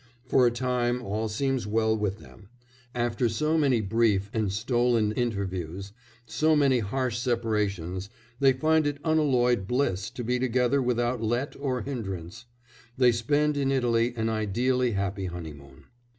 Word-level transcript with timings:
For 0.25 0.47
a 0.47 0.51
time 0.51 1.03
all 1.03 1.29
seems 1.29 1.67
well 1.67 1.95
with 1.95 2.17
them; 2.17 2.49
after 2.95 3.29
so 3.29 3.55
many 3.55 3.81
brief 3.81 4.31
and 4.33 4.51
stolen 4.51 5.11
interviews, 5.11 5.93
so 6.25 6.55
many 6.55 6.79
harsh 6.79 7.19
separations, 7.19 8.09
they 8.39 8.51
find 8.51 8.87
it 8.87 8.97
unalloyed 9.03 9.67
bliss 9.67 10.09
to 10.09 10.23
be 10.23 10.39
together 10.39 10.81
without 10.81 11.21
let 11.21 11.55
or 11.55 11.83
hindrance; 11.83 12.45
they 12.97 13.11
spend 13.11 13.55
in 13.57 13.71
Italy 13.71 14.15
an 14.17 14.27
ideally 14.27 14.93
happy 14.93 15.27
honeymoon. 15.27 15.83